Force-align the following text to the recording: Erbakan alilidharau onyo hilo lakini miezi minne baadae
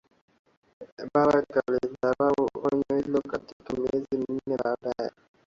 Erbakan 1.01 1.45
alilidharau 1.61 2.43
onyo 2.71 2.95
hilo 3.01 3.19
lakini 3.27 3.79
miezi 3.81 4.15
minne 4.17 4.57
baadae 4.63 5.11